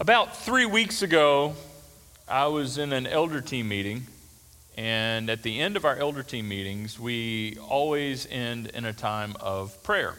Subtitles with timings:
[0.00, 1.56] About three weeks ago,
[2.28, 4.06] I was in an elder team meeting,
[4.76, 9.34] and at the end of our elder team meetings, we always end in a time
[9.40, 10.14] of prayer.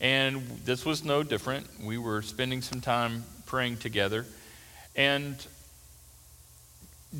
[0.00, 1.66] And this was no different.
[1.84, 4.24] We were spending some time praying together.
[4.96, 5.36] And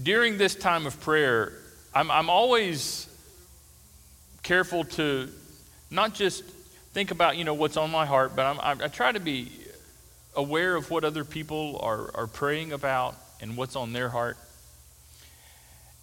[0.03, 1.53] during this time of prayer,
[1.95, 3.15] I'm, I'm always
[4.43, 5.29] careful to
[5.91, 6.45] not just
[6.95, 9.53] think about, you know, what's on my heart, but I'm, I, I try to be
[10.35, 14.37] aware of what other people are, are praying about and what's on their heart.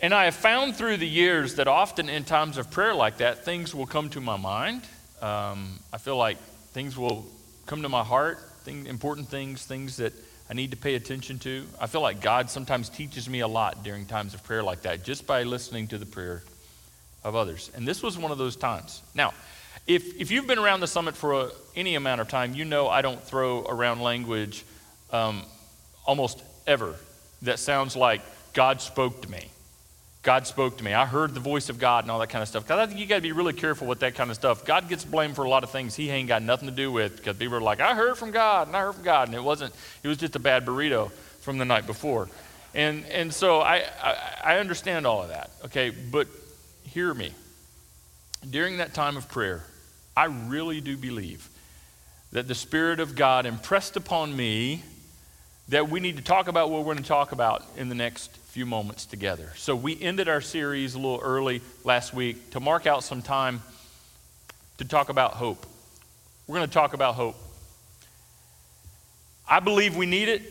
[0.01, 3.43] And I have found through the years that often in times of prayer like that,
[3.43, 4.83] things will come to my mind.
[5.21, 6.37] Um, I feel like
[6.71, 7.25] things will
[7.65, 10.13] come to my heart, thing, important things, things that
[10.49, 11.65] I need to pay attention to.
[11.79, 15.03] I feel like God sometimes teaches me a lot during times of prayer like that,
[15.03, 16.43] just by listening to the prayer
[17.23, 17.69] of others.
[17.75, 19.01] And this was one of those times.
[19.13, 19.33] Now,
[19.89, 22.87] if, if you've been around the summit for a, any amount of time, you know
[22.87, 24.63] I don't throw around language
[25.11, 25.41] um,
[26.05, 26.95] almost ever
[27.41, 28.21] that sounds like
[28.53, 29.49] God spoke to me.
[30.21, 30.93] God spoke to me.
[30.93, 32.65] I heard the voice of God and all that kind of stuff.
[32.65, 34.63] Because I think you got to be really careful with that kind of stuff.
[34.63, 37.17] God gets blamed for a lot of things he ain't got nothing to do with.
[37.17, 39.29] Because people are like, I heard from God and I heard from God.
[39.29, 41.09] And it wasn't, it was just a bad burrito
[41.41, 42.29] from the night before.
[42.75, 45.49] And, and so I, I, I understand all of that.
[45.65, 46.27] Okay, but
[46.83, 47.31] hear me.
[48.47, 49.63] During that time of prayer,
[50.19, 51.47] I really do believe
[52.33, 54.83] that the Spirit of God impressed upon me
[55.69, 58.35] that we need to talk about what we're going to talk about in the next
[58.35, 59.53] few moments together.
[59.55, 63.63] So we ended our series a little early last week to mark out some time
[64.79, 65.65] to talk about hope.
[66.47, 67.37] We're going to talk about hope.
[69.49, 70.41] I believe we need it.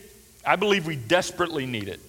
[0.43, 1.99] I believe we desperately need it.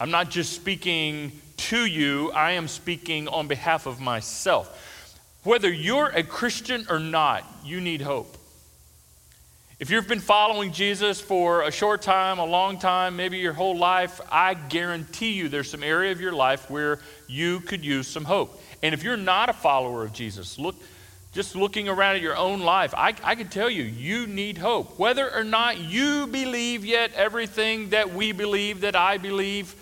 [0.00, 4.94] I'm not just speaking to you, I am speaking on behalf of myself.
[5.46, 8.36] Whether you're a Christian or not, you need hope.
[9.78, 13.78] If you've been following Jesus for a short time, a long time, maybe your whole
[13.78, 18.24] life, I guarantee you there's some area of your life where you could use some
[18.24, 18.60] hope.
[18.82, 20.74] And if you're not a follower of Jesus, look,
[21.32, 24.98] just looking around at your own life, I, I can tell you, you need hope.
[24.98, 29.76] Whether or not you believe yet everything that we believe, that I believe,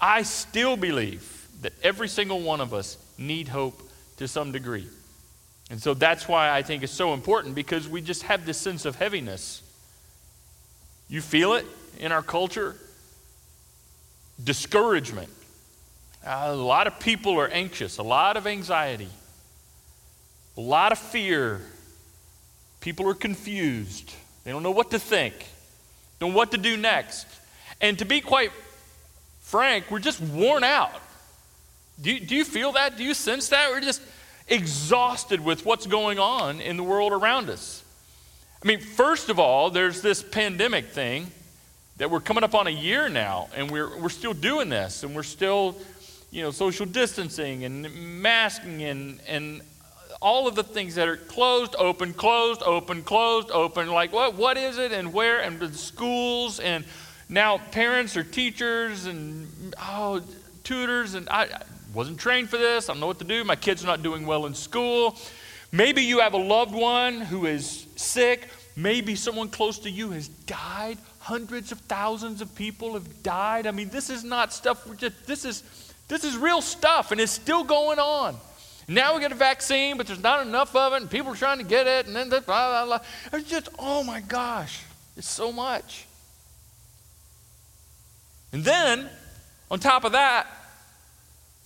[0.00, 3.82] I still believe that every single one of us need hope
[4.18, 4.86] to some degree.
[5.70, 8.84] And so that's why I think it's so important because we just have this sense
[8.84, 9.62] of heaviness.
[11.08, 11.66] You feel it
[11.98, 12.76] in our culture?
[14.42, 15.30] Discouragement.
[16.24, 19.08] A lot of people are anxious, a lot of anxiety,
[20.56, 21.60] a lot of fear.
[22.80, 24.12] People are confused.
[24.44, 25.34] They don't know what to think,
[26.18, 27.26] don't know what to do next.
[27.80, 28.50] And to be quite
[29.40, 31.00] frank, we're just worn out.
[32.00, 32.96] Do do you feel that?
[32.96, 33.70] Do you sense that?
[33.70, 34.02] We're just
[34.48, 37.84] exhausted with what's going on in the world around us.
[38.62, 41.30] I mean, first of all, there's this pandemic thing
[41.98, 45.14] that we're coming up on a year now, and we're, we're still doing this, and
[45.14, 45.76] we're still,
[46.30, 47.92] you know, social distancing and
[48.22, 49.62] masking and, and
[50.20, 53.88] all of the things that are closed, open, closed, open, closed, open.
[53.88, 56.84] Like, what, what is it, and where, and the schools, and
[57.28, 60.22] now parents or teachers, and oh,
[60.64, 61.48] tutors, and I,
[61.98, 62.88] wasn't trained for this.
[62.88, 63.42] I don't know what to do.
[63.42, 65.18] My kid's are not doing well in school.
[65.72, 68.46] Maybe you have a loved one who is sick.
[68.76, 70.98] Maybe someone close to you has died.
[71.18, 73.66] Hundreds of thousands of people have died.
[73.66, 75.64] I mean, this is not stuff we're just, this is,
[76.06, 78.36] this is real stuff, and it's still going on.
[78.86, 81.58] Now we get a vaccine, but there's not enough of it, and people are trying
[81.58, 83.00] to get it, and then blah, blah, blah.
[83.32, 84.84] It's just, oh my gosh,
[85.16, 86.06] it's so much.
[88.52, 89.10] And then,
[89.68, 90.46] on top of that,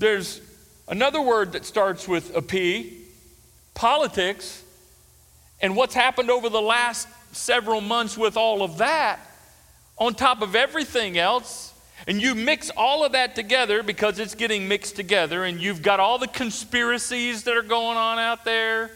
[0.02, 0.40] there's
[0.88, 2.98] another word that starts with a P
[3.72, 4.62] politics.
[5.60, 9.20] And what's happened over the last several months with all of that,
[9.96, 11.72] on top of everything else,
[12.08, 16.00] and you mix all of that together because it's getting mixed together, and you've got
[16.00, 18.90] all the conspiracies that are going on out there,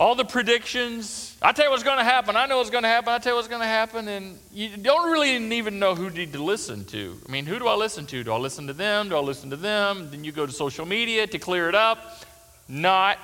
[0.00, 1.36] all the predictions.
[1.42, 2.34] I tell you what's going to happen.
[2.34, 3.12] I know what's going to happen.
[3.12, 4.08] I tell you what's going to happen.
[4.08, 7.18] And you don't really even know who to listen to.
[7.28, 8.24] I mean, who do I listen to?
[8.24, 9.10] Do I listen to them?
[9.10, 10.10] Do I listen to them?
[10.10, 12.24] Then you go to social media to clear it up.
[12.66, 13.18] Not.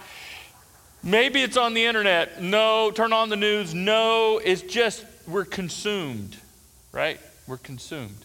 [1.02, 2.42] Maybe it's on the internet.
[2.42, 2.90] No.
[2.90, 3.72] Turn on the news.
[3.72, 4.38] No.
[4.44, 6.36] It's just we're consumed,
[6.92, 7.18] right?
[7.46, 8.18] We're consumed.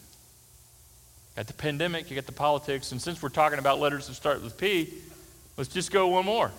[1.37, 4.43] Got the pandemic, you got the politics, and since we're talking about letters that start
[4.43, 4.93] with P,
[5.55, 6.51] let's just go one more.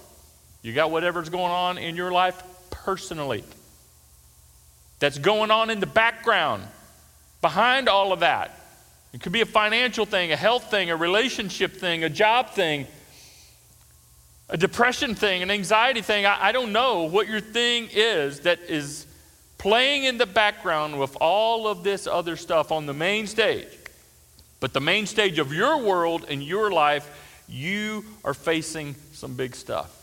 [0.63, 3.45] You got whatever's going on in your life personally
[5.01, 6.63] that's going on in the background
[7.41, 8.59] behind all of that.
[9.13, 12.87] It could be a financial thing, a health thing, a relationship thing, a job thing,
[14.49, 16.25] a depression thing, an anxiety thing.
[16.25, 19.07] I, I don't know what your thing is that is
[19.59, 23.69] playing in the background with all of this other stuff on the main stage.
[24.61, 27.09] But the main stage of your world and your life,
[27.49, 30.02] you are facing some big stuff.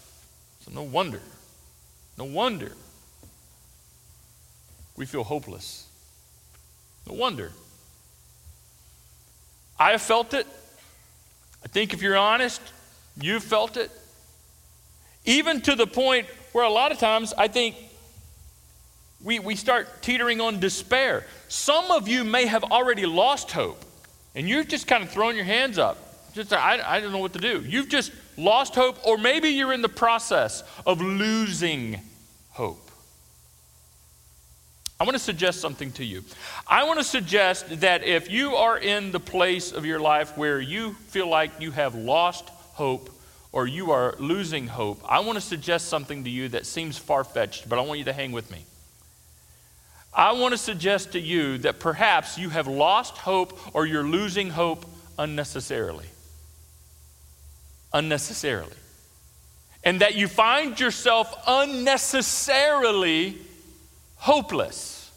[0.69, 1.21] So no wonder,
[2.18, 2.71] no wonder
[5.00, 5.88] we feel hopeless.
[7.07, 7.54] No wonder.
[9.80, 10.45] I have felt it.
[11.63, 12.62] I think if you're honest,
[13.19, 13.89] you've felt it.
[15.24, 17.77] Even to the point where a lot of times I think
[19.24, 21.25] we, we start teetering on despair.
[21.48, 23.81] Some of you may have already lost hope,
[24.36, 26.08] and you've just kind of thrown your hands up.
[26.34, 27.62] Just, I, I don't know what to do.
[27.62, 32.00] You've just lost hope, or maybe you're in the process of losing
[32.52, 32.90] hope.
[35.00, 36.24] I want to suggest something to you.
[36.68, 40.60] I want to suggest that if you are in the place of your life where
[40.60, 43.10] you feel like you have lost hope
[43.54, 47.24] or you are losing hope, I want to suggest something to you that seems far
[47.24, 48.66] fetched, but I want you to hang with me.
[50.14, 54.50] I want to suggest to you that perhaps you have lost hope or you're losing
[54.50, 54.86] hope
[55.18, 56.08] unnecessarily.
[57.94, 58.74] Unnecessarily.
[59.83, 63.38] And that you find yourself unnecessarily
[64.18, 65.12] hopeless.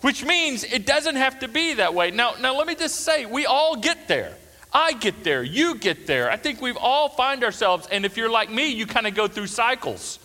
[0.00, 2.10] Which means it doesn't have to be that way.
[2.10, 4.34] Now, now let me just say, we all get there.
[4.72, 5.42] I get there.
[5.42, 6.30] You get there.
[6.30, 9.28] I think we've all find ourselves, and if you're like me, you kind of go
[9.28, 10.18] through cycles.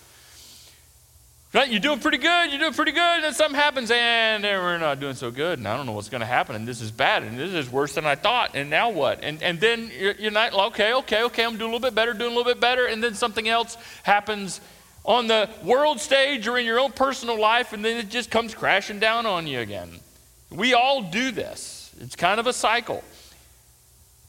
[1.56, 1.72] Right?
[1.72, 5.00] You're doing pretty good, you're doing pretty good, and then something happens, and we're not
[5.00, 7.24] doing so good, and I don't know what's going to happen, and this is bad,
[7.24, 9.24] and this is worse than I thought, and now what?
[9.24, 12.12] And, and then you're, you're not, okay, okay, okay, I'm doing a little bit better,
[12.12, 14.60] doing a little bit better, and then something else happens
[15.06, 18.54] on the world stage or in your own personal life, and then it just comes
[18.54, 20.02] crashing down on you again.
[20.50, 23.02] We all do this, it's kind of a cycle.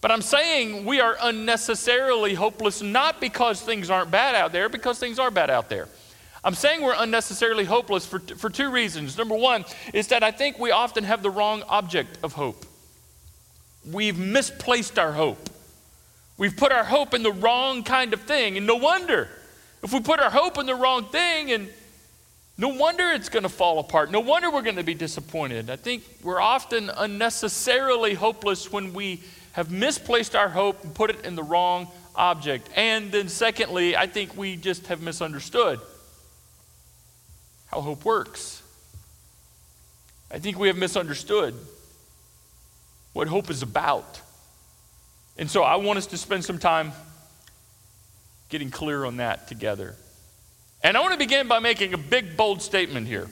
[0.01, 5.01] But I'm saying we are unnecessarily hopeless, not because things aren't bad out there, because
[5.01, 5.89] things are bad out there.
[6.47, 9.19] I'm saying we're unnecessarily hopeless for, for two reasons.
[9.19, 12.65] Number one is that I think we often have the wrong object of hope.
[13.91, 15.51] We've misplaced our hope.
[16.39, 19.29] We've put our hope in the wrong kind of thing, and no wonder
[19.83, 21.69] if we put our hope in the wrong thing, and
[22.57, 24.13] no wonder it's going to fall apart.
[24.13, 25.69] No wonder we're going to be disappointed.
[25.69, 29.21] I think we're often unnecessarily hopeless when we
[29.51, 32.69] have misplaced our hope and put it in the wrong object.
[32.77, 35.81] And then, secondly, I think we just have misunderstood
[37.77, 38.63] how hope works.
[40.31, 41.55] I think we have misunderstood
[43.13, 44.21] what hope is about.
[45.37, 46.93] And so I want us to spend some time
[48.49, 49.95] getting clear on that together.
[50.83, 53.29] And I want to begin by making a big, bold statement here.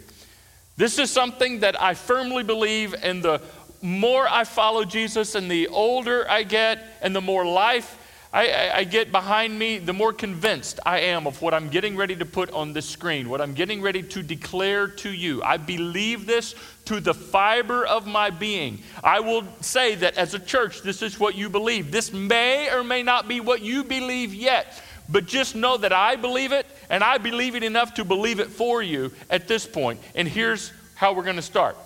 [0.76, 3.40] This is something that I firmly believe, and the
[3.81, 7.99] more I follow Jesus and the older I get and the more life
[8.35, 11.97] I, I, I, get behind me, the more convinced I am of what I'm getting
[11.97, 15.41] ready to put on this screen, what I'm getting ready to declare to you.
[15.45, 18.81] I believe this to the fiber of my being.
[19.05, 21.93] I will say that as a church, this is what you believe.
[21.93, 26.17] This may or may not be what you believe yet, but just know that I
[26.17, 30.01] believe it, and I believe it enough to believe it for you at this point.
[30.17, 31.77] And here's how we're going to start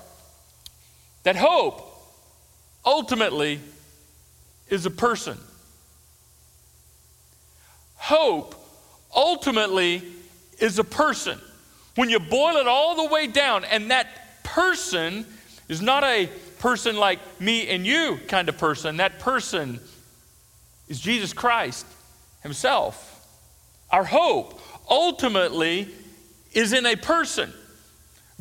[1.25, 1.85] that hope
[2.87, 3.61] ultimately
[4.71, 5.37] is a person.
[8.09, 8.55] Hope
[9.15, 10.03] ultimately
[10.59, 11.39] is a person.
[11.95, 15.27] When you boil it all the way down, and that person
[15.69, 19.79] is not a person like me and you kind of person, that person
[20.89, 21.85] is Jesus Christ
[22.43, 23.27] Himself.
[23.91, 25.91] Our hope ultimately
[26.55, 27.53] is in a person.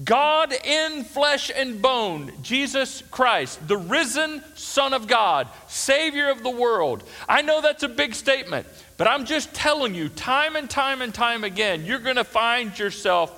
[0.04, 6.52] God in flesh and bone, Jesus Christ, the risen Son of God, Savior of the
[6.52, 7.04] world.
[7.28, 11.14] I know that's a big statement, but I'm just telling you, time and time and
[11.14, 13.32] time again, you're going to find yourself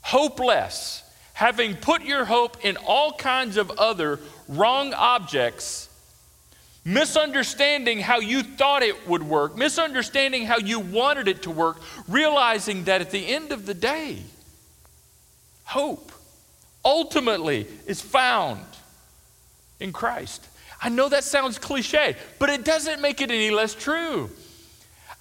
[0.00, 1.02] hopeless,
[1.34, 5.88] having put your hope in all kinds of other wrong objects
[6.84, 12.84] misunderstanding how you thought it would work, misunderstanding how you wanted it to work, realizing
[12.84, 14.22] that at the end of the day,
[15.70, 16.10] hope
[16.84, 18.64] ultimately is found
[19.78, 20.44] in Christ.
[20.82, 24.30] I know that sounds cliche, but it doesn't make it any less true.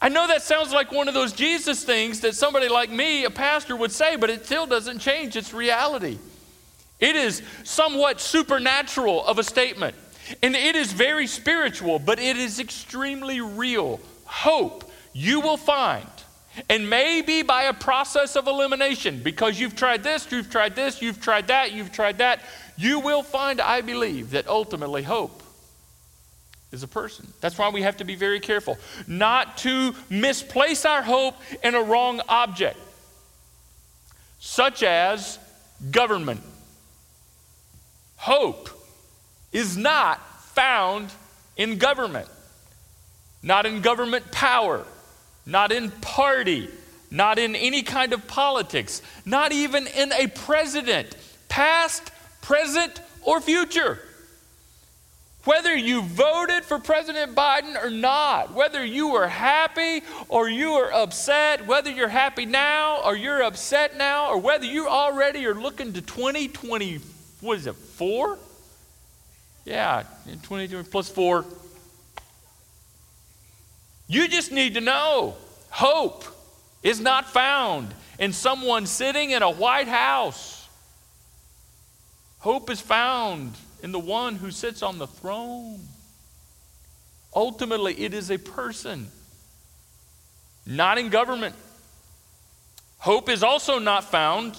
[0.01, 3.29] I know that sounds like one of those Jesus things that somebody like me, a
[3.29, 6.17] pastor, would say, but it still doesn't change its reality.
[6.99, 9.95] It is somewhat supernatural of a statement.
[10.41, 13.99] And it is very spiritual, but it is extremely real.
[14.25, 16.07] Hope you will find.
[16.69, 21.21] And maybe by a process of elimination, because you've tried this, you've tried this, you've
[21.21, 22.41] tried that, you've tried that,
[22.77, 25.43] you will find, I believe, that ultimately hope
[26.71, 27.31] is a person.
[27.41, 28.77] That's why we have to be very careful
[29.07, 32.77] not to misplace our hope in a wrong object.
[34.39, 35.37] such as
[35.91, 36.41] government.
[38.17, 38.69] Hope
[39.51, 41.09] is not found
[41.57, 42.27] in government,
[43.43, 44.85] not in government power,
[45.49, 46.69] not in party,
[47.09, 51.15] not in any kind of politics, not even in a president,
[51.47, 53.99] past, present, or future.
[55.45, 60.91] Whether you voted for President Biden or not, whether you were happy or you are
[60.93, 65.93] upset, whether you're happy now or you're upset now, or whether you already are looking
[65.93, 66.99] to 2020,
[67.41, 68.37] what is it, four?
[69.65, 71.45] Yeah, 2020 plus four.
[74.09, 75.35] You just need to know
[75.69, 76.25] hope
[76.81, 80.67] is not found in someone sitting in a White House.
[82.39, 85.79] Hope is found in the one who sits on the throne.
[87.35, 89.11] Ultimately, it is a person,
[90.65, 91.53] not in government.
[92.97, 94.57] Hope is also not found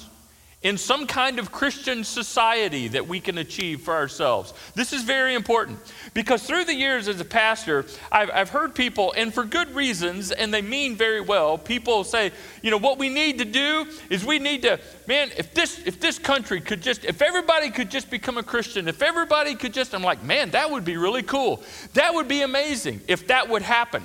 [0.63, 4.53] in some kind of Christian society that we can achieve for ourselves.
[4.75, 5.79] This is very important
[6.13, 10.33] because through the years as a pastor, I've, I've, heard people, and for good reasons,
[10.33, 14.23] and they mean very well, people say, you know, what we need to do is
[14.23, 18.11] we need to, man, if this, if this country could just, if everybody could just
[18.11, 21.63] become a Christian, if everybody could just, I'm like, man, that would be really cool.
[21.95, 24.03] That would be amazing if that would happen.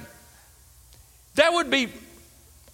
[1.35, 1.89] That would be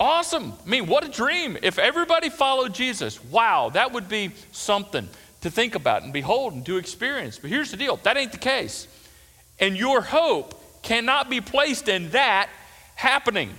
[0.02, 0.54] Awesome.
[0.66, 1.60] I mean, what a dream.
[1.62, 5.08] If everybody followed Jesus, wow, that would be something
[5.42, 7.38] to think about and behold and to experience.
[7.38, 8.88] But here's the deal that ain't the case.
[9.60, 12.50] And your hope cannot be placed in that
[12.96, 13.52] happening.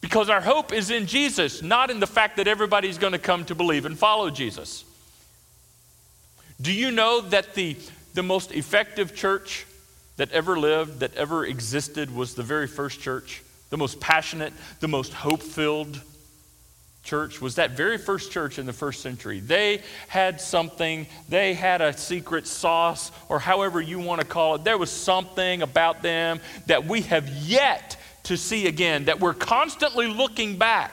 [0.00, 3.44] Because our hope is in Jesus, not in the fact that everybody's going to come
[3.44, 4.84] to believe and follow Jesus.
[6.60, 7.76] Do you know that the,
[8.14, 9.66] the most effective church
[10.16, 13.40] that ever lived, that ever existed, was the very first church?
[13.72, 15.98] The most passionate, the most hope filled
[17.04, 19.40] church was that very first church in the first century.
[19.40, 24.64] They had something, they had a secret sauce, or however you want to call it.
[24.64, 30.06] There was something about them that we have yet to see again, that we're constantly
[30.06, 30.92] looking back.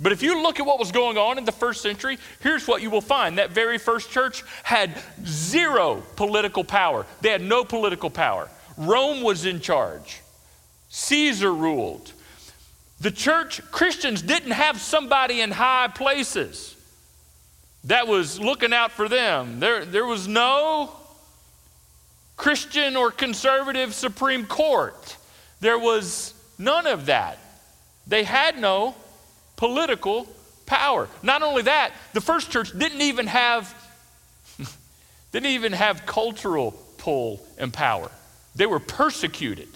[0.00, 2.80] But if you look at what was going on in the first century, here's what
[2.80, 3.36] you will find.
[3.36, 4.96] That very first church had
[5.26, 8.48] zero political power, they had no political power.
[8.78, 10.21] Rome was in charge.
[10.94, 12.12] Caesar ruled.
[13.00, 16.76] The church, Christians didn't have somebody in high places
[17.84, 19.58] that was looking out for them.
[19.58, 20.94] There, there was no
[22.36, 25.16] Christian or conservative Supreme Court.
[25.60, 27.38] There was none of that.
[28.06, 28.94] They had no
[29.56, 30.28] political
[30.66, 31.08] power.
[31.22, 33.74] Not only that, the first church didn't even have
[35.32, 38.10] didn't even have cultural pull and power.
[38.54, 39.68] They were persecuted.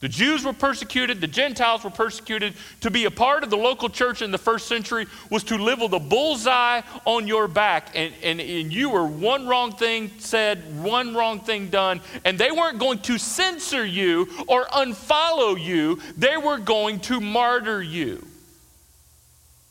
[0.00, 2.54] The Jews were persecuted, the Gentiles were persecuted.
[2.82, 5.80] To be a part of the local church in the first century was to live
[5.80, 10.82] with a bullseye on your back, and, and, and you were one wrong thing said,
[10.82, 16.36] one wrong thing done, and they weren't going to censor you or unfollow you, they
[16.36, 18.24] were going to martyr you.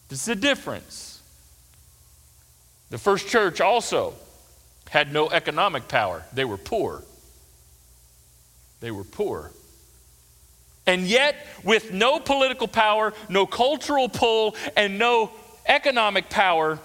[0.09, 1.21] This is a difference.
[2.89, 4.13] The first church also
[4.89, 7.03] had no economic power, they were poor.
[8.81, 9.51] They were poor.
[10.87, 15.31] And yet, with no political power, no cultural pull, and no
[15.67, 16.79] economic power,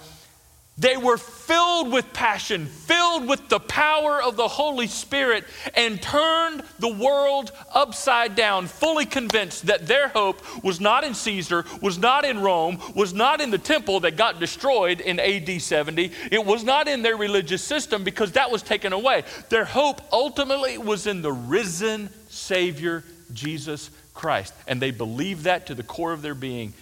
[0.77, 5.43] they were filled with passion, filled with the power of the Holy Spirit,
[5.75, 11.63] and turned the world upside down, fully convinced that their hope was not in Caesar,
[11.79, 16.11] was not in Rome, was not in the temple that got destroyed in AD 70.
[16.31, 19.25] It was not in their religious system because that was taken away.
[19.49, 23.03] Their hope ultimately was in the risen Savior
[23.33, 24.53] Jesus Christ.
[24.67, 26.73] And they believed that to the core of their being.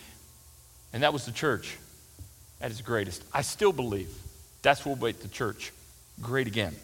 [0.93, 1.77] And that was the church
[2.59, 3.23] at its greatest.
[3.33, 4.09] I still believe
[4.61, 5.71] that's what make the church
[6.21, 6.75] great again.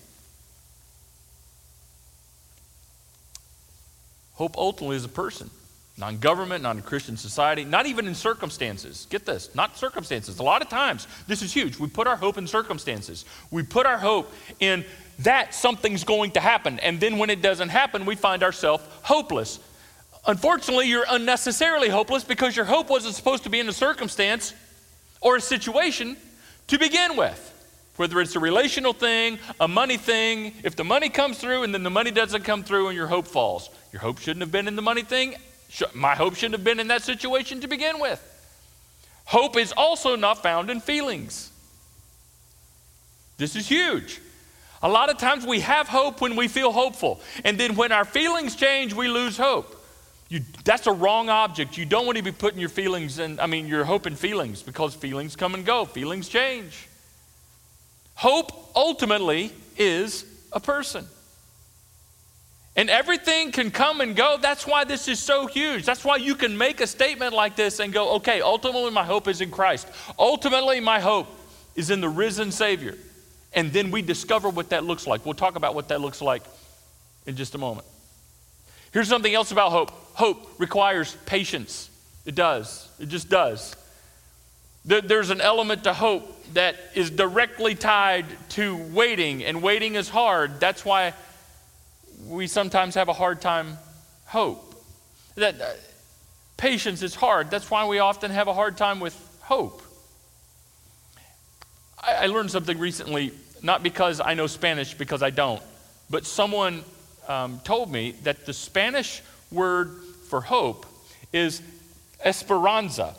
[4.34, 5.50] Hope ultimately is a person,
[5.98, 9.08] not in government, not in Christian society, not even in circumstances.
[9.10, 10.38] Get this, not circumstances.
[10.38, 11.80] A lot of times, this is huge.
[11.80, 13.26] We put our hope in circumstances.
[13.50, 14.86] We put our hope in
[15.20, 16.80] that something's going to happen.
[16.80, 19.60] And then when it doesn't happen, we find ourselves hopeless.
[20.26, 24.54] Unfortunately, you're unnecessarily hopeless because your hope wasn't supposed to be in a circumstance
[25.22, 26.18] or a situation
[26.68, 27.44] to begin with.
[27.96, 31.82] Whether it's a relational thing, a money thing, if the money comes through and then
[31.82, 34.76] the money doesn't come through and your hope falls, your hope shouldn't have been in
[34.76, 35.36] the money thing.
[35.96, 38.22] My hope shouldn't have been in that situation to begin with.
[39.26, 41.52] Hope is also not found in feelings.
[43.38, 44.22] This is huge.
[44.82, 48.06] A lot of times we have hope when we feel hopeful, and then when our
[48.06, 49.74] feelings change, we lose hope.
[50.30, 51.78] You, that's a wrong object.
[51.78, 54.62] You don't want to be putting your feelings in, I mean, your hope in feelings
[54.62, 56.88] because feelings come and go, feelings change.
[58.16, 61.06] Hope ultimately is a person.
[62.76, 64.38] And everything can come and go.
[64.40, 65.86] That's why this is so huge.
[65.86, 69.28] That's why you can make a statement like this and go, okay, ultimately my hope
[69.28, 69.88] is in Christ.
[70.20, 71.28] Ultimately, my hope
[71.76, 72.96] is in the risen Savior.
[73.58, 75.26] And then we discover what that looks like.
[75.26, 76.44] We'll talk about what that looks like
[77.26, 77.88] in just a moment.
[78.94, 81.90] Here's something else about hope hope requires patience.
[82.28, 83.76] It does, it just does.
[84.86, 90.60] There's an element to hope that is directly tied to waiting, and waiting is hard.
[90.60, 91.14] That's why
[92.28, 93.80] we sometimes have a hard time
[94.26, 94.76] hope.
[95.34, 95.66] That uh,
[96.58, 97.50] patience is hard.
[97.50, 99.82] That's why we often have a hard time with hope.
[102.02, 105.62] I, I learned something recently, not because I know Spanish, because I don't,
[106.10, 106.84] but someone
[107.28, 109.22] um, told me that the Spanish
[109.52, 109.92] word
[110.30, 110.86] for hope
[111.34, 111.62] is
[112.24, 113.16] esperanza.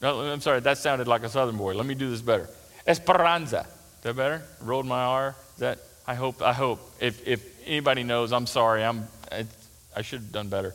[0.00, 1.74] No, I'm sorry, that sounded like a southern boy.
[1.74, 2.48] Let me do this better.
[2.86, 3.66] Esperanza.
[3.98, 4.42] Is that better?
[4.60, 5.36] Rolled my R.
[5.54, 5.78] Is that?
[6.06, 6.42] I hope.
[6.42, 6.80] I hope.
[6.98, 8.82] If if anybody knows, I'm sorry.
[8.82, 9.06] I'm.
[9.30, 9.46] I,
[9.94, 10.74] I should have done better.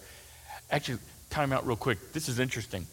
[0.72, 2.13] Actually, time out real quick.
[2.13, 2.88] This is interesting.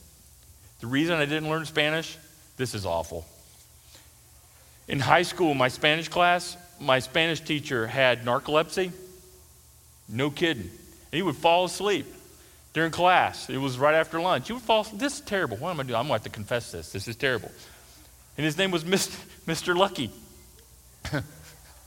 [0.80, 2.18] The reason I didn't learn Spanish,
[2.56, 3.24] this is awful.
[4.88, 8.92] In high school, my Spanish class, my Spanish teacher had narcolepsy.
[10.08, 10.64] No kidding.
[10.64, 12.06] And he would fall asleep
[12.74, 13.48] during class.
[13.48, 14.48] It was right after lunch.
[14.48, 15.00] He would fall asleep.
[15.00, 15.56] This is terrible.
[15.56, 15.96] What am I doing?
[15.96, 16.92] I'm going to have to confess this.
[16.92, 17.50] This is terrible.
[18.36, 19.76] And his name was Mr.
[19.76, 20.10] Lucky.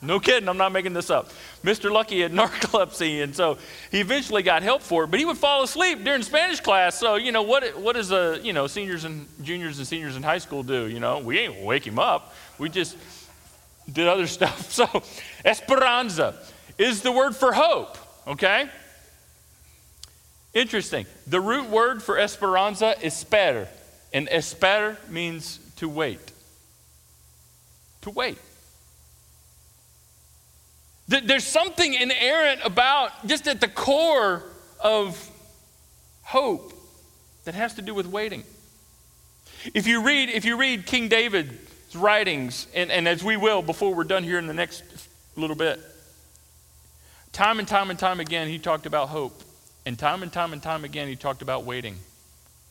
[0.01, 1.31] No kidding, I'm not making this up.
[1.63, 1.91] Mr.
[1.91, 3.57] Lucky had narcolepsy, and so
[3.89, 6.99] he eventually got help for it, but he would fall asleep during Spanish class.
[6.99, 10.21] So, you know, what, what does, a, you know, seniors and juniors and seniors in
[10.21, 10.87] high school do?
[10.87, 12.35] You know, we ain't wake him up.
[12.59, 12.95] We just
[13.91, 14.71] did other stuff.
[14.71, 14.87] So,
[15.43, 16.35] esperanza
[16.77, 18.69] is the word for hope, okay?
[20.53, 21.07] Interesting.
[21.25, 23.67] The root word for esperanza is esper,
[24.13, 26.31] and esper means to wait.
[28.01, 28.37] To wait.
[31.07, 34.43] There's something inerrant about just at the core
[34.81, 35.29] of
[36.23, 36.73] hope
[37.45, 38.43] that has to do with waiting.
[39.73, 43.95] If you read, if you read King David's writings, and, and as we will before
[43.95, 44.83] we're done here in the next
[45.37, 45.79] little bit,
[47.31, 49.43] time and time and time again, he talked about hope.
[49.85, 51.95] And time and time and time again, he talked about waiting,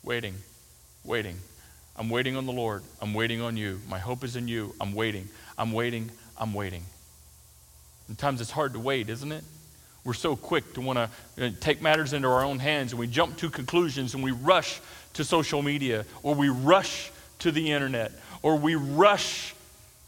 [0.03, 0.35] waiting,
[1.03, 1.37] waiting.
[1.97, 2.83] I'm waiting on the Lord.
[3.01, 3.81] I'm waiting on you.
[3.89, 4.75] My hope is in you.
[4.79, 5.31] I'm waiting.
[5.57, 6.11] I'm waiting.
[6.37, 6.83] I'm waiting.
[8.07, 9.45] Sometimes it's hard to wait, isn't it?
[10.05, 10.99] We're so quick to want
[11.37, 14.31] to uh, take matters into our own hands and we jump to conclusions and we
[14.31, 14.81] rush
[15.15, 19.55] to social media or we rush to the internet or we rush.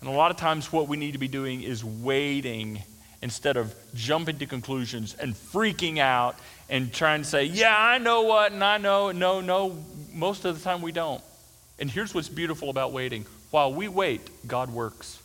[0.01, 2.81] And a lot of times, what we need to be doing is waiting
[3.21, 6.37] instead of jumping to conclusions and freaking out
[6.71, 9.11] and trying to say, Yeah, I know what, and I know.
[9.11, 9.77] No, no,
[10.13, 11.23] most of the time we don't.
[11.81, 15.21] And here's what's beautiful about waiting while we wait, God works.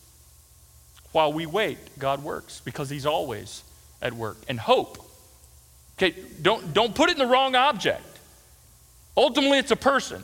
[1.14, 3.64] While we wait, God works because He's always
[4.02, 4.38] at work.
[4.50, 4.98] And hope.
[5.98, 8.04] Okay, don't, don't put it in the wrong object.
[9.16, 10.24] Ultimately, it's a person.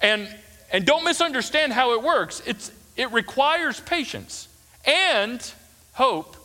[0.00, 0.34] And,
[0.72, 2.42] and don't misunderstand how it works.
[2.46, 4.48] It's, it requires patience.
[4.86, 5.52] And
[5.92, 6.36] hope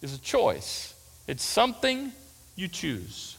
[0.00, 0.94] is a choice,
[1.26, 2.12] it's something
[2.56, 3.36] you choose.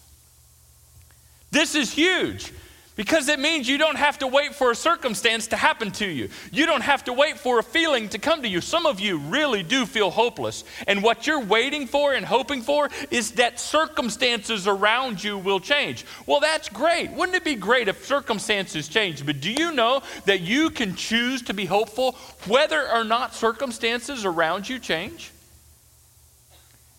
[1.52, 2.52] This is huge
[3.00, 6.28] because it means you don't have to wait for a circumstance to happen to you.
[6.52, 8.60] You don't have to wait for a feeling to come to you.
[8.60, 10.66] Some of you really do feel hopeless.
[10.86, 16.06] And what you're waiting for and hoping for is that circumstances around you will change.
[16.26, 17.10] Well, that's great.
[17.12, 19.26] Wouldn't it be great if circumstances change?
[19.26, 24.26] But do you know that you can choose to be hopeful whether or not circumstances
[24.26, 25.32] around you change?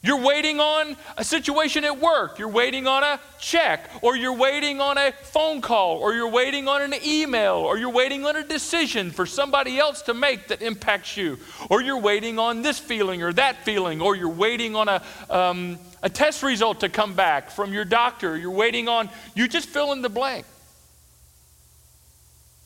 [0.03, 2.39] You're waiting on a situation at work.
[2.39, 6.69] You're waiting on a check, or you're waiting on a phone call, or you're waiting
[6.69, 10.63] on an email, or you're waiting on a decision for somebody else to make that
[10.63, 14.89] impacts you, or you're waiting on this feeling or that feeling, or you're waiting on
[14.89, 18.39] a, um, a test result to come back from your doctor.
[18.39, 20.47] You're waiting on, you just fill in the blank.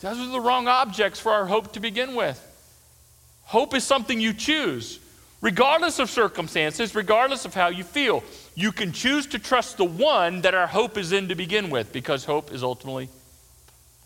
[0.03, 2.41] Those are the wrong objects for our hope to begin with.
[3.43, 5.01] Hope is something you choose
[5.45, 8.25] regardless of circumstances, regardless of how you feel.
[8.55, 11.93] You can choose to trust the one that our hope is in to begin with,
[11.93, 13.11] because hope is ultimately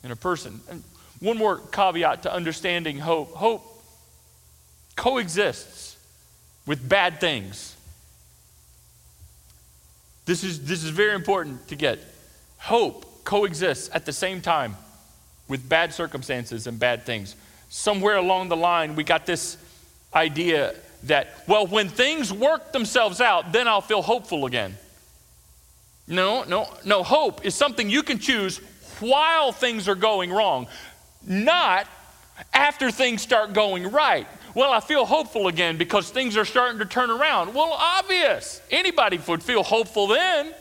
[0.03, 0.61] in a person.
[0.69, 0.83] And
[1.21, 3.63] one more caveat to understanding hope hope
[4.97, 5.97] coexists
[6.67, 7.77] with bad things.
[10.27, 12.01] This is, this is very important to get.
[12.59, 14.77] Hope coexists at the same time
[15.47, 17.37] with bad circumstances and bad things.
[17.69, 19.57] Somewhere along the line, we got this
[20.13, 24.77] idea that, well, when things work themselves out, then I'll feel hopeful again.
[26.07, 27.03] No, no, no.
[27.03, 28.59] Hope is something you can choose
[29.01, 30.67] while things are going wrong,
[31.27, 31.87] not
[32.53, 34.27] after things start going right.
[34.55, 37.55] Well, I feel hopeful again because things are starting to turn around.
[37.55, 38.61] Well, obvious.
[38.71, 40.53] Anybody would feel hopeful then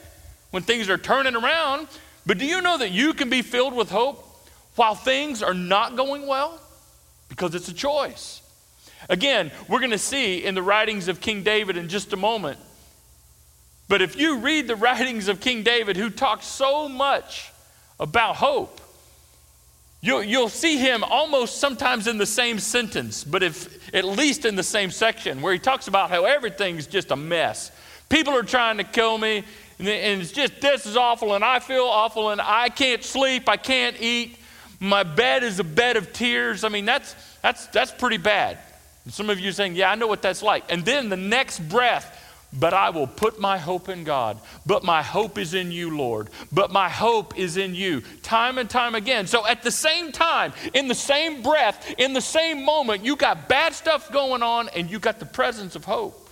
[0.52, 1.88] when things are turning around.
[2.26, 4.24] But do you know that you can be filled with hope
[4.76, 6.60] while things are not going well?
[7.30, 8.42] Because it's a choice.
[9.10, 12.60] Again, we're going to see in the writings of King David in just a moment.
[13.88, 17.52] But if you read the writings of King David, who talks so much
[18.00, 18.82] about hope,
[20.00, 24.56] You'll, you'll see him almost sometimes in the same sentence, but if at least in
[24.56, 27.72] the same section, where he talks about how everything's just a mess.
[28.08, 29.44] People are trying to kill me,
[29.80, 33.58] and it's just this is awful, and I feel awful, and I can't sleep, I
[33.58, 34.38] can't eat.
[34.80, 36.64] My bed is a bed of tears.
[36.64, 38.60] I mean, that's that's that's pretty bad.
[39.08, 40.70] And some of you are saying, Yeah, I know what that's like.
[40.70, 42.14] And then the next breath,
[42.52, 44.38] but I will put my hope in God.
[44.66, 46.28] But my hope is in you, Lord.
[46.52, 48.02] But my hope is in you.
[48.22, 49.26] Time and time again.
[49.26, 53.48] So at the same time, in the same breath, in the same moment, you got
[53.48, 56.30] bad stuff going on and you got the presence of hope.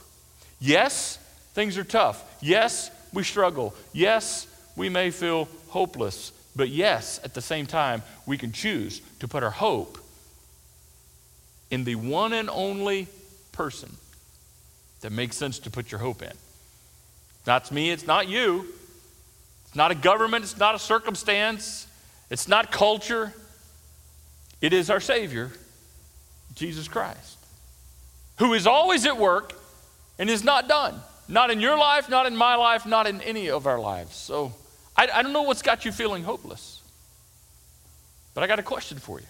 [0.60, 1.18] Yes,
[1.54, 2.22] things are tough.
[2.42, 3.74] Yes, we struggle.
[3.94, 6.34] Yes, we may feel hopeless.
[6.58, 9.98] But yes, at the same time, we can choose to put our hope
[11.76, 13.06] in the one and only
[13.52, 13.92] person
[15.02, 16.32] that makes sense to put your hope in.
[17.44, 18.66] That's me, it's not you.
[19.66, 21.86] It's not a government, it's not a circumstance,
[22.30, 23.34] it's not culture.
[24.62, 25.52] It is our Savior,
[26.56, 27.38] Jesus Christ,
[28.38, 29.52] who is always at work
[30.18, 30.96] and is not done.
[31.28, 34.16] Not in your life, not in my life, not in any of our lives.
[34.16, 34.54] So
[34.96, 36.82] I, I don't know what's got you feeling hopeless.
[38.34, 39.26] But I got a question for you.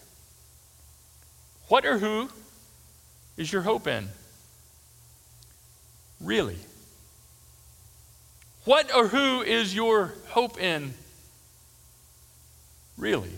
[1.68, 2.28] What or who
[3.36, 4.08] is your hope in?
[6.20, 6.56] Really?
[8.64, 10.94] What or who is your hope in?
[12.96, 13.30] Really?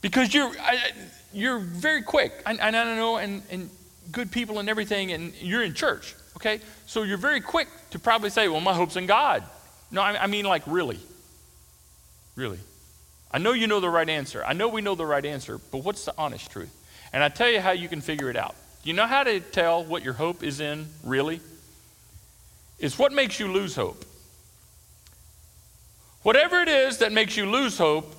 [0.00, 0.92] Because you're, I,
[1.32, 2.32] you're very quick.
[2.46, 3.70] I, I don't know, and, and
[4.12, 6.60] good people and everything, and you're in church, okay?
[6.86, 9.44] So you're very quick to probably say, well, my hope's in God.
[9.90, 10.98] No, I, I mean, like, really.
[12.36, 12.58] Really.
[13.32, 14.42] I know you know the right answer.
[14.44, 16.74] I know we know the right answer, but what's the honest truth?
[17.12, 18.54] And I tell you how you can figure it out.
[18.82, 21.40] You know how to tell what your hope is in, really?
[22.78, 24.04] It's what makes you lose hope.
[26.22, 28.14] Whatever it is that makes you lose hope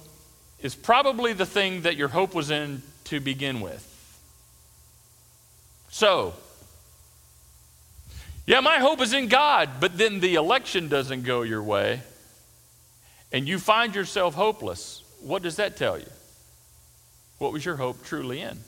[0.62, 3.88] is probably the thing that your hope was in to begin with.
[5.90, 6.34] So,
[8.46, 12.02] yeah, my hope is in God, but then the election doesn't go your way,
[13.32, 15.04] and you find yourself hopeless.
[15.22, 16.10] What does that tell you?
[17.38, 18.60] What was your hope truly in?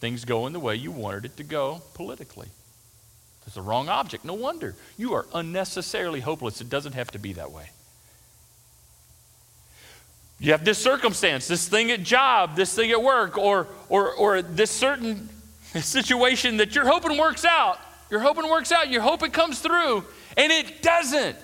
[0.00, 2.48] Things going the way you wanted it to go politically.
[3.46, 4.24] It's the wrong object.
[4.24, 4.74] No wonder.
[4.96, 6.60] You are unnecessarily hopeless.
[6.60, 7.70] It doesn't have to be that way.
[10.38, 14.40] You have this circumstance, this thing at job, this thing at work, or, or, or
[14.40, 15.28] this certain
[15.74, 17.78] situation that you're hoping works out.
[18.10, 18.88] You're hoping works out.
[18.88, 20.04] You hope it comes through,
[20.36, 21.36] and it doesn't.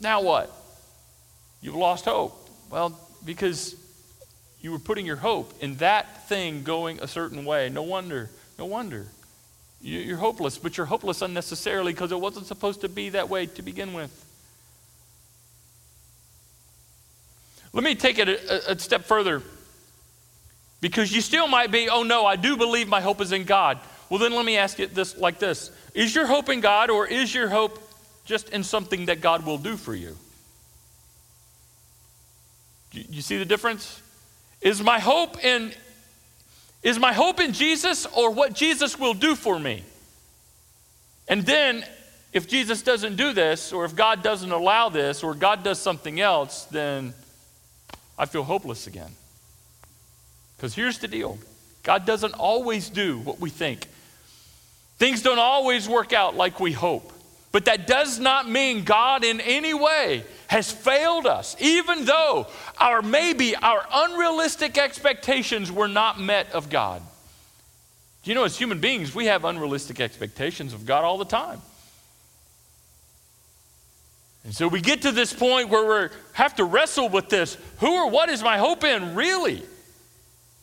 [0.00, 0.50] Now what?
[1.60, 2.48] You've lost hope.
[2.70, 3.76] Well, because
[4.62, 7.68] you were putting your hope in that thing going a certain way.
[7.68, 9.08] No wonder, no wonder.
[9.80, 13.62] You're hopeless, but you're hopeless unnecessarily because it wasn't supposed to be that way to
[13.62, 14.16] begin with.
[17.72, 19.42] Let me take it a, a, step further
[20.80, 23.80] because you still might be, oh no, I do believe my hope is in God.
[24.08, 27.06] Well, then let me ask you this like this Is your hope in God or
[27.06, 27.82] is your hope
[28.24, 30.16] just in something that God will do for you?
[32.92, 34.00] You, you see the difference?
[34.62, 35.72] Is my hope in
[36.82, 39.84] is my hope in Jesus or what Jesus will do for me?
[41.28, 41.84] And then
[42.32, 46.20] if Jesus doesn't do this or if God doesn't allow this or God does something
[46.20, 47.14] else, then
[48.18, 49.12] I feel hopeless again.
[50.58, 51.38] Cuz here's the deal.
[51.82, 53.86] God doesn't always do what we think.
[54.98, 57.12] Things don't always work out like we hope.
[57.52, 62.46] But that does not mean God in any way has failed us, even though
[62.78, 67.00] our maybe our unrealistic expectations were not met of God.
[68.24, 71.62] You know, as human beings, we have unrealistic expectations of God all the time.
[74.44, 77.90] And so we get to this point where we have to wrestle with this who
[77.90, 79.62] or what is my hope in, really?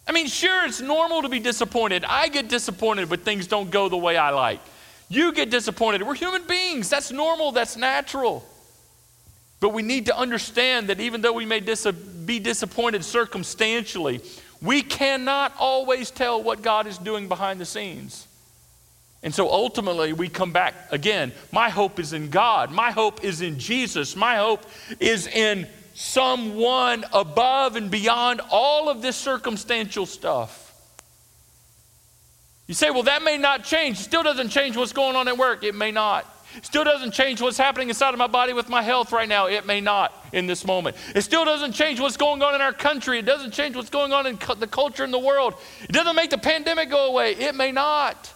[0.08, 2.06] I mean, sure, it's normal to be disappointed.
[2.08, 4.60] I get disappointed when things don't go the way I like.
[5.10, 6.04] You get disappointed.
[6.04, 6.92] We're human beings.
[6.92, 8.46] That's normal, that's natural.
[9.60, 11.86] But we need to understand that even though we may dis-
[12.26, 14.22] be disappointed circumstantially,
[14.62, 18.28] we cannot always tell what God is doing behind the scenes.
[19.22, 21.34] And so ultimately, we come back again.
[21.52, 22.72] My hope is in God.
[22.72, 24.16] My hope is in Jesus.
[24.16, 24.66] My hope
[25.00, 30.74] is in someone above and beyond all of this circumstantial stuff.
[32.68, 34.00] You say, well, that may not change.
[34.00, 35.64] It still doesn't change what's going on at work.
[35.64, 36.26] It may not.
[36.62, 39.48] Still doesn't change what's happening inside of my body with my health right now.
[39.48, 40.96] It may not in this moment.
[41.16, 43.20] It still doesn't change what's going on in our country.
[43.20, 45.54] It doesn't change what's going on in cu- the culture in the world.
[45.84, 47.34] It doesn't make the pandemic go away.
[47.34, 48.34] It may not.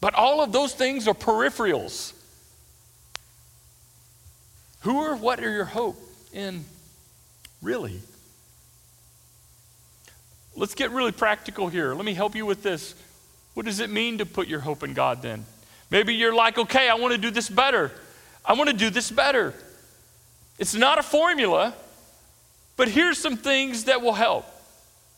[0.00, 2.12] But all of those things are peripherals.
[4.82, 6.00] Who or what are your hope
[6.32, 6.64] in
[7.60, 8.00] really?
[10.54, 11.92] Let's get really practical here.
[11.92, 12.94] Let me help you with this.
[13.54, 15.44] What does it mean to put your hope in God then?
[15.90, 17.92] Maybe you're like, okay, I want to do this better.
[18.44, 19.54] I want to do this better.
[20.58, 21.74] It's not a formula,
[22.76, 24.46] but here's some things that will help.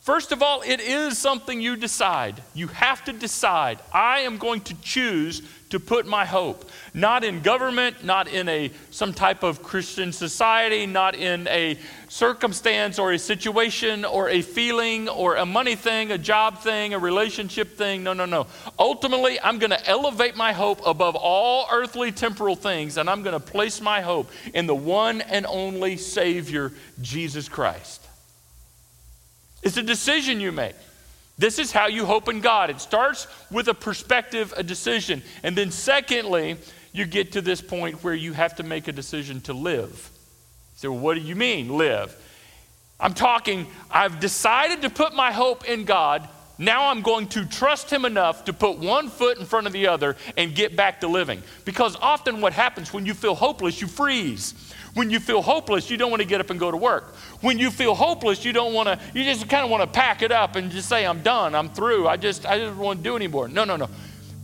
[0.09, 2.43] First of all, it is something you decide.
[2.55, 3.79] You have to decide.
[3.93, 8.71] I am going to choose to put my hope not in government, not in a
[8.91, 15.11] some type of Christian society, not in a circumstance or a situation or a feeling
[15.11, 18.03] or a money thing, a job thing, a relationship thing.
[18.03, 18.47] No, no, no.
[18.79, 23.39] Ultimately, I'm going to elevate my hope above all earthly temporal things and I'm going
[23.39, 28.08] to place my hope in the one and only Savior, Jesus Christ.
[29.63, 30.75] It's a decision you make.
[31.37, 32.69] This is how you hope in God.
[32.69, 35.23] It starts with a perspective, a decision.
[35.43, 36.57] And then, secondly,
[36.93, 40.11] you get to this point where you have to make a decision to live.
[40.77, 42.17] So, what do you mean, live?
[43.01, 46.29] I'm talking, I've decided to put my hope in God.
[46.61, 49.87] Now I'm going to trust Him enough to put one foot in front of the
[49.87, 51.43] other and get back to living.
[51.65, 54.68] Because often what happens when you feel hopeless, you freeze.
[54.99, 57.15] When you feel hopeless, you don't want to get up and go to work.
[57.41, 60.23] When you feel hopeless, you don't want to, you just kind of want to pack
[60.23, 63.05] it up and just say, I'm done, I'm through, I just, I just want to
[63.05, 63.47] do anymore.
[63.47, 63.89] No, no, no.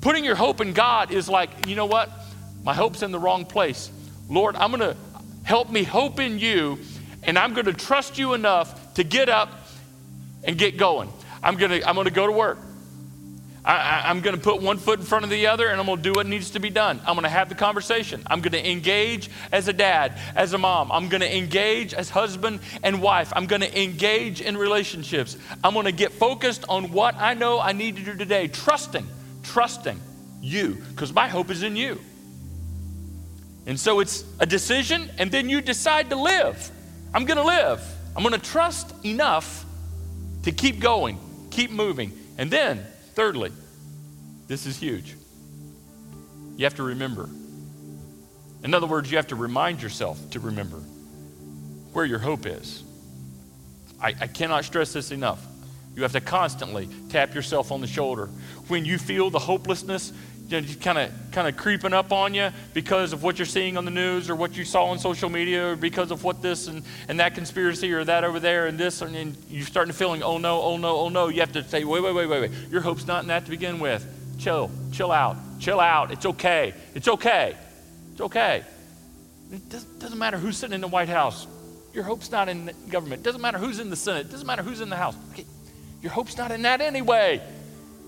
[0.01, 2.09] Putting your hope in God is like, you know what?
[2.63, 3.91] My hope's in the wrong place.
[4.31, 4.97] Lord, I'm going to
[5.43, 6.79] help me hope in you,
[7.25, 9.51] and I'm going to trust you enough to get up
[10.45, 11.13] and get going.
[11.43, 12.59] I'm going to, I'm going to go to work.
[13.65, 15.97] I, am going to put one foot in front of the other and I'm going
[15.97, 17.01] to do what needs to be done.
[17.07, 18.23] I'm going to have the conversation.
[18.27, 20.93] I'm going to engage as a dad, as a mom.
[20.93, 23.33] I'm going to engage as husband and wife.
[23.35, 25.39] I'm going to engage in relationships.
[25.63, 29.07] I'm going to get focused on what I know I need to do today, trusting,
[29.43, 29.99] trusting
[30.43, 31.99] you, because my hope is in you.
[33.67, 36.71] And so it's a decision, and then you decide to live.
[37.15, 37.83] I'm going to live.
[38.15, 39.65] I'm going to trust enough
[40.43, 41.19] to keep going,
[41.51, 42.13] keep moving.
[42.37, 43.53] And then Thirdly,
[44.49, 45.17] this is huge.
[46.57, 47.29] You have to remember.
[48.63, 50.79] In other words, you have to remind yourself to remember
[51.93, 52.83] where your hope is.
[54.01, 55.45] I, I cannot stress this enough.
[55.95, 58.27] You have to constantly tap yourself on the shoulder.
[58.67, 60.13] When you feel the hopelessness,
[60.51, 63.91] kind of kind of creeping up on you because of what you're seeing on the
[63.91, 67.19] news or what you saw on social media or because of what this and, and
[67.19, 70.39] that conspiracy or that over there and this and, and you're starting to feeling oh
[70.39, 71.29] no oh no oh no.
[71.29, 72.51] You have to say wait wait wait wait wait.
[72.71, 74.07] Your hope's not in that to begin with.
[74.39, 76.11] Chill chill out chill out.
[76.11, 77.57] It's okay it's okay
[78.13, 78.63] it's okay.
[79.51, 81.49] It doesn't, doesn't matter who's sitting in the white house.
[81.93, 83.21] Your hope's not in the government.
[83.21, 84.27] It doesn't matter who's in the senate.
[84.27, 85.17] It doesn't matter who's in the house.
[85.33, 85.45] Okay.
[86.01, 87.43] your hope's not in that anyway.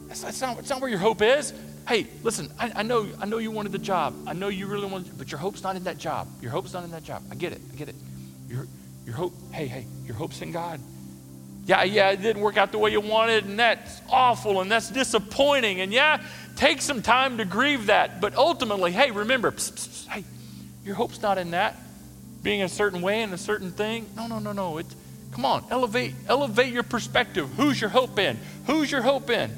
[0.06, 1.52] That's, that's, not, that's not where your hope is
[1.88, 4.14] hey, listen, I, I, know, I know you wanted the job.
[4.26, 6.28] I know you really wanted, but your hope's not in that job.
[6.40, 7.22] Your hope's not in that job.
[7.30, 7.60] I get it.
[7.72, 7.94] I get it.
[8.48, 8.66] Your,
[9.04, 10.80] your hope, hey, hey, your hope's in God.
[11.66, 14.88] Yeah, yeah, it didn't work out the way you wanted, and that's awful, and that's
[14.88, 15.80] disappointing.
[15.80, 16.22] And yeah,
[16.54, 18.20] take some time to grieve that.
[18.20, 19.52] But ultimately, hey, remember,
[20.08, 20.24] hey,
[20.84, 21.76] your hope's not in that,
[22.42, 24.06] being a certain way and a certain thing.
[24.16, 24.78] No, no, no, no.
[24.78, 24.94] It's,
[25.32, 27.48] come on, elevate, elevate your perspective.
[27.56, 28.38] Who's your hope in?
[28.66, 29.50] Who's your hope in?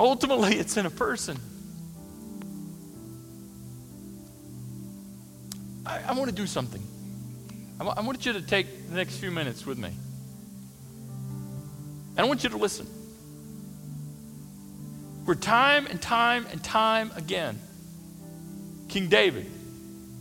[0.00, 1.38] Ultimately, it's in a person.
[5.84, 6.82] I, I want to do something.
[7.78, 9.90] I, I want you to take the next few minutes with me.
[12.16, 12.86] And I want you to listen.
[15.26, 17.60] Where time and time and time again,
[18.88, 19.50] King David,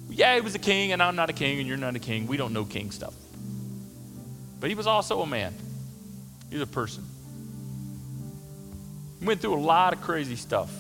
[0.10, 2.28] yeah, he was a king, and I'm not a king, and you're not a king.
[2.28, 3.14] We don't know king stuff.
[4.60, 5.54] But he was also a man,
[6.50, 7.06] he's a person.
[9.22, 10.72] Went through a lot of crazy stuff.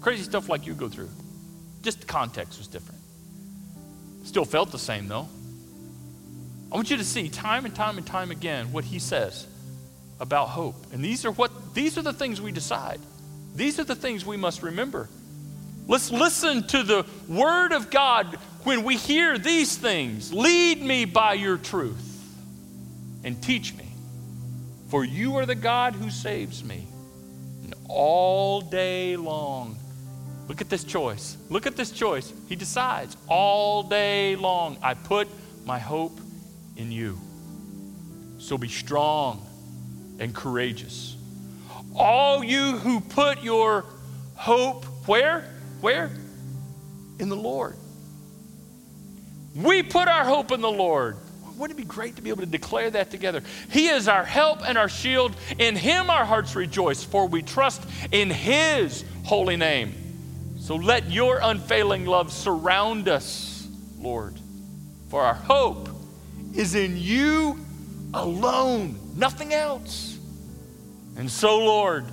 [0.00, 1.10] Crazy stuff like you go through.
[1.82, 3.00] Just the context was different.
[4.24, 5.28] Still felt the same though.
[6.70, 9.46] I want you to see time and time and time again what he says
[10.20, 10.76] about hope.
[10.92, 13.00] And these are what these are the things we decide.
[13.54, 15.08] These are the things we must remember.
[15.88, 20.32] Let's listen to the word of God when we hear these things.
[20.32, 22.06] Lead me by your truth
[23.24, 23.88] and teach me,
[24.88, 26.86] for you are the God who saves me.
[27.92, 29.76] All day long,
[30.46, 31.36] look at this choice.
[31.48, 32.32] Look at this choice.
[32.48, 35.28] He decides all day long, I put
[35.64, 36.20] my hope
[36.76, 37.18] in you.
[38.38, 39.44] So be strong
[40.20, 41.16] and courageous.
[41.96, 43.84] All you who put your
[44.36, 45.52] hope where?
[45.80, 46.10] Where?
[47.18, 47.74] In the Lord.
[49.54, 51.16] We put our hope in the Lord.
[51.60, 53.42] Wouldn't it be great to be able to declare that together?
[53.70, 55.36] He is our help and our shield.
[55.58, 59.92] In Him our hearts rejoice, for we trust in His holy name.
[60.58, 63.68] So let your unfailing love surround us,
[63.98, 64.36] Lord,
[65.10, 65.90] for our hope
[66.54, 67.58] is in you
[68.14, 70.18] alone, nothing else.
[71.18, 72.06] And so, Lord,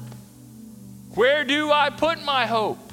[1.15, 2.91] where do I put my hope?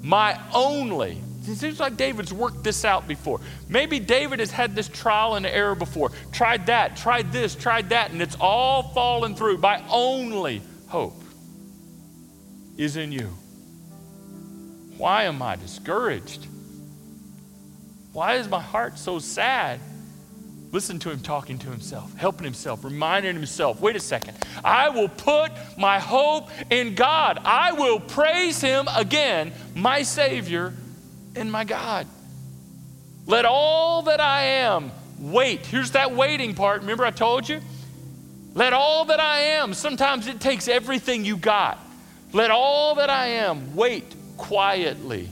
[0.00, 3.40] My only it seems like David's worked this out before.
[3.68, 6.10] Maybe David has had this trial and error before.
[6.32, 9.58] Tried that, tried this, tried that, and it's all fallen through.
[9.58, 11.22] My only hope
[12.76, 13.28] is in you.
[14.96, 16.46] Why am I discouraged?
[18.12, 19.78] Why is my heart so sad?
[20.72, 25.08] Listen to him talking to himself, helping himself, reminding himself wait a second, I will
[25.08, 27.38] put my hope in God.
[27.44, 30.74] I will praise him again, my Savior
[31.36, 32.06] in my God.
[33.26, 35.66] Let all that I am wait.
[35.66, 36.82] Here's that waiting part.
[36.82, 37.60] Remember, I told you?
[38.54, 41.78] Let all that I am, sometimes it takes everything you got.
[42.32, 45.28] Let all that I am wait quietly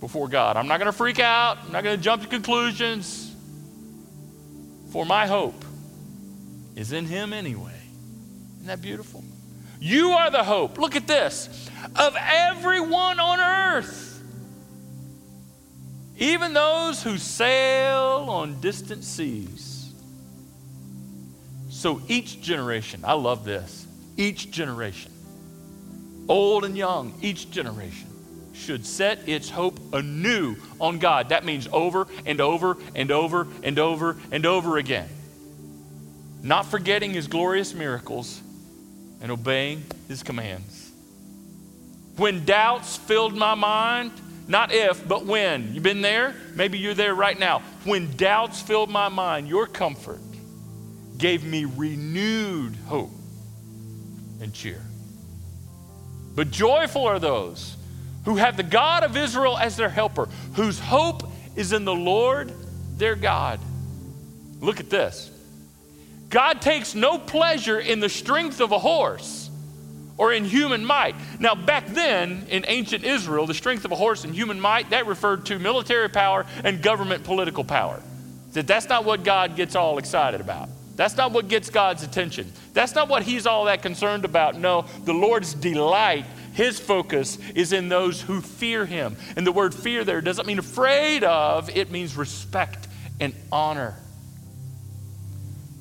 [0.00, 0.56] before God.
[0.56, 3.34] I'm not going to freak out, I'm not going to jump to conclusions.
[4.90, 5.64] For my hope
[6.74, 7.80] is in Him anyway.
[8.56, 9.22] Isn't that beautiful?
[9.78, 10.78] You are the hope.
[10.78, 14.05] Look at this of everyone on earth
[16.18, 19.92] even those who sail on distant seas.
[21.68, 25.12] So each generation, I love this, each generation,
[26.28, 28.08] old and young, each generation
[28.54, 31.28] should set its hope anew on God.
[31.28, 35.08] That means over and over and over and over and over again.
[36.42, 38.40] Not forgetting his glorious miracles
[39.20, 40.90] and obeying his commands.
[42.16, 44.12] When doubts filled my mind,
[44.48, 45.74] not if, but when.
[45.74, 46.34] You've been there?
[46.54, 47.60] Maybe you're there right now.
[47.84, 50.20] When doubts filled my mind, your comfort
[51.18, 53.10] gave me renewed hope
[54.40, 54.82] and cheer.
[56.34, 57.76] But joyful are those
[58.24, 61.22] who have the God of Israel as their helper, whose hope
[61.56, 62.52] is in the Lord
[62.96, 63.58] their God.
[64.60, 65.30] Look at this.
[66.28, 69.45] God takes no pleasure in the strength of a horse
[70.18, 71.14] or in human might.
[71.38, 75.06] Now, back then in ancient Israel, the strength of a horse and human might, that
[75.06, 78.02] referred to military power and government political power.
[78.52, 80.68] That that's not what God gets all excited about.
[80.96, 82.50] That's not what gets God's attention.
[82.72, 84.58] That's not what he's all that concerned about.
[84.58, 86.24] No, the Lord's delight,
[86.54, 89.16] his focus is in those who fear him.
[89.36, 92.88] And the word fear there doesn't mean afraid of, it means respect
[93.20, 93.94] and honor.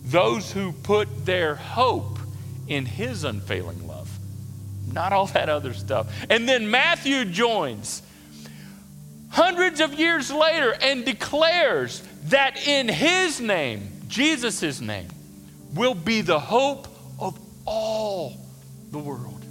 [0.03, 2.19] Those who put their hope
[2.67, 3.84] in his unfailing
[4.95, 6.07] not all that other stuff.
[6.29, 8.01] And then Matthew joins
[9.29, 15.09] hundreds of years later and declares that in his name, Jesus' name,
[15.75, 16.87] will be the hope
[17.19, 18.37] of all
[18.91, 19.43] the world.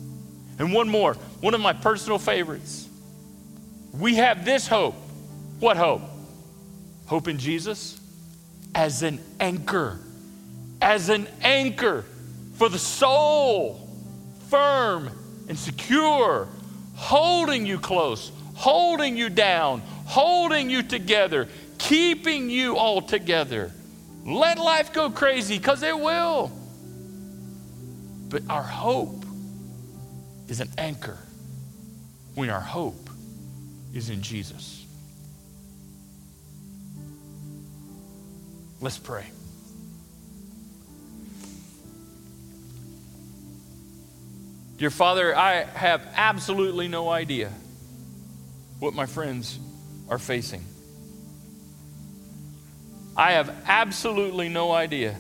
[0.59, 2.88] And one more, one of my personal favorites.
[3.92, 4.94] We have this hope.
[5.61, 6.02] What hope?
[7.07, 8.00] Hope in Jesus
[8.74, 10.00] as an anchor,
[10.80, 12.04] as an anchor
[12.54, 13.88] for the soul,
[14.48, 15.11] firm
[15.48, 16.48] and secure,
[16.94, 23.72] holding you close, holding you down, holding you together, keeping you all together.
[24.24, 26.50] Let life go crazy because it will.
[28.28, 29.24] But our hope
[30.48, 31.18] is an anchor
[32.35, 33.11] when our hope
[33.94, 34.85] is in Jesus.
[38.80, 39.24] Let's pray.
[44.76, 47.52] Dear Father, I have absolutely no idea
[48.80, 49.58] what my friends
[50.08, 50.64] are facing.
[53.16, 55.14] I have absolutely no idea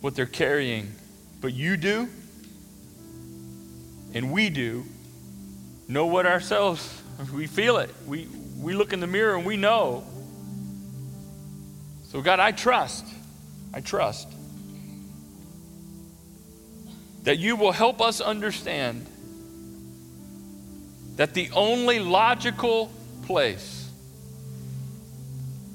[0.00, 0.92] what they're carrying,
[1.40, 2.08] but you do,
[4.12, 4.84] and we do
[5.86, 7.00] know what ourselves,
[7.32, 7.94] we feel it.
[8.08, 8.26] We,
[8.58, 10.02] we look in the mirror and we know.
[12.08, 13.06] So, God, I trust.
[13.72, 14.33] I trust
[17.24, 19.06] that you will help us understand
[21.16, 22.90] that the only logical
[23.22, 23.88] place,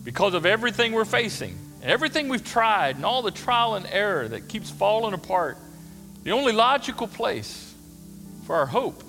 [0.04, 4.48] because of everything we're facing, everything we've tried and all the trial and error that
[4.48, 5.58] keeps falling apart,
[6.24, 7.74] the only logical place
[8.46, 9.04] for our hope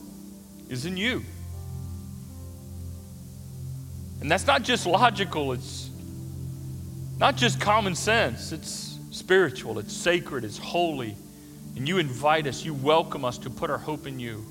[0.69, 1.23] is in you.
[4.21, 5.91] And that's not just logical, it's
[7.19, 11.17] not just common sense, it's spiritual, it's sacred, it's holy.
[11.77, 14.45] And you invite us, you welcome us to put our hope in you.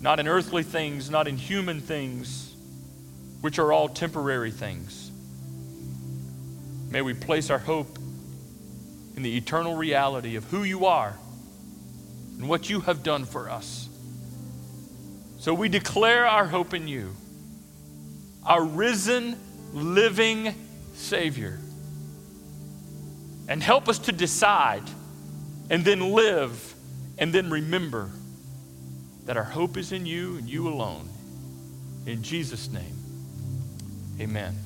[0.00, 2.54] Not in earthly things, not in human things,
[3.40, 5.10] which are all temporary things.
[6.90, 7.98] May we place our hope
[9.16, 11.16] in the eternal reality of who you are
[12.38, 13.88] and what you have done for us.
[15.38, 17.14] So we declare our hope in you,
[18.44, 19.36] our risen,
[19.72, 20.54] living
[20.94, 21.58] Savior.
[23.48, 24.82] And help us to decide
[25.70, 26.74] and then live
[27.18, 28.10] and then remember
[29.26, 31.08] that our hope is in you and you alone.
[32.06, 32.96] In Jesus' name,
[34.20, 34.56] amen.